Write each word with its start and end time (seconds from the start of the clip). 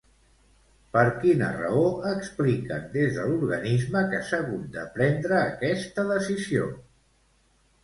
Per 0.95 1.01
quina 1.17 1.49
raó 1.57 1.83
expliquen 2.11 2.87
des 2.95 3.13
de 3.19 3.27
l'organisme 3.29 4.03
que 4.15 4.23
s'ha 4.31 4.41
hagut 4.47 4.65
de 4.79 4.89
prendre 4.97 5.39
aquesta 5.45 6.09
decisió? 6.11 6.75